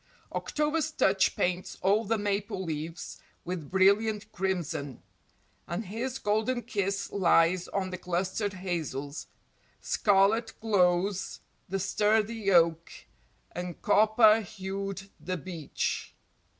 [0.31, 5.03] October's touch paints all the maple leaves With brilliant crimson,
[5.67, 9.27] and his golden kiss Lies on the clustered hazels;
[9.79, 12.89] scarlet glows The sturdy oak,
[13.51, 16.15] and copper hued the beech.